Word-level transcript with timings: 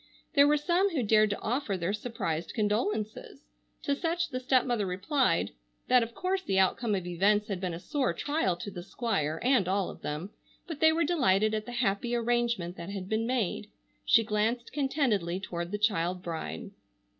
There 0.33 0.47
were 0.47 0.57
some 0.57 0.89
who 0.89 1.03
dared 1.03 1.29
to 1.29 1.41
offer 1.41 1.77
their 1.77 1.93
surprised 1.93 2.55
condolences. 2.55 3.41
To 3.83 3.95
such 3.95 4.29
the 4.29 4.39
stepmother 4.39 4.87
replied 4.87 5.51
that 5.89 6.01
of 6.01 6.15
course 6.15 6.41
the 6.41 6.57
outcome 6.57 6.95
of 6.95 7.05
events 7.05 7.49
had 7.49 7.61
been 7.61 7.75
a 7.75 7.79
sore 7.79 8.11
trial 8.11 8.55
to 8.55 8.71
the 8.71 8.81
Squire, 8.81 9.39
and 9.43 9.67
all 9.67 9.91
of 9.91 10.01
them, 10.01 10.31
but 10.65 10.79
they 10.79 10.91
were 10.91 11.03
delighted 11.03 11.53
at 11.53 11.67
the 11.67 11.71
happy 11.73 12.15
arrangement 12.15 12.77
that 12.77 12.89
had 12.89 13.09
been 13.09 13.27
made. 13.27 13.69
She 14.03 14.23
glanced 14.23 14.73
contentedly 14.73 15.39
toward 15.39 15.69
the 15.71 15.77
child 15.77 16.23
bride. 16.23 16.71